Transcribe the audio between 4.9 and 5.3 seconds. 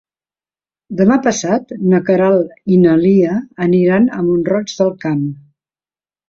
Camp.